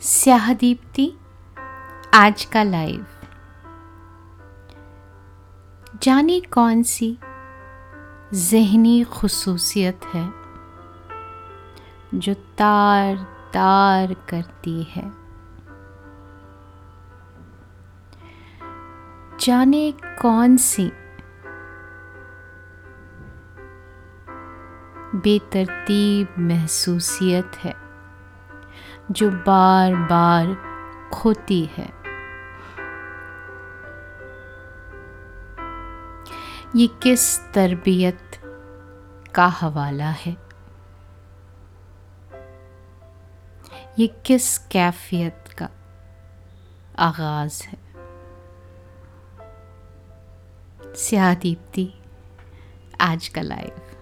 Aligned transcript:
स्याह 0.00 0.54
दीप्ति 0.54 1.14
आज 2.14 2.44
का 2.44 2.62
लाइव 2.62 3.06
जाने 6.02 6.40
कौन 6.40 6.82
सी 6.82 7.18
जहनी 8.34 9.04
खसूसियत 9.12 10.00
है 10.14 10.32
जो 12.14 12.34
तार 12.34 13.16
तार 13.54 14.14
करती 14.14 14.82
है? 14.82 15.12
जाने 19.40 19.92
कौन 20.02 20.56
सी 20.56 20.92
बेतरतीब 25.14 26.28
महसूसियत 26.38 27.52
है 27.56 27.87
जो 29.10 29.30
बार 29.30 29.94
बार 29.94 30.46
खोती 31.12 31.64
है। 31.64 31.92
ये 36.76 36.86
किस 36.86 37.52
तरबियत 37.52 38.20
का 39.34 39.46
हवाला 39.46 40.10
है? 40.10 40.36
ये 43.98 44.06
किस 44.06 44.58
कैफियत 44.58 45.44
का 45.58 45.68
आगाज़ 46.98 47.62
है? 47.64 47.78
स्याह 50.94 51.34
दीप्ति, 51.34 51.94
आज 53.00 53.28
का 53.28 53.42
लाइव 53.42 53.97